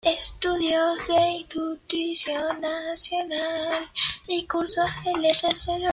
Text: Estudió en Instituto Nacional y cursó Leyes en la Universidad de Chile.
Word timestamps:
Estudió 0.03 0.95
en 1.15 1.31
Instituto 1.45 2.53
Nacional 2.59 3.85
y 4.25 4.47
cursó 4.47 4.81
Leyes 4.81 4.97
en 4.97 5.11
la 5.11 5.11
Universidad 5.11 5.75
de 5.75 5.79
Chile. 5.79 5.87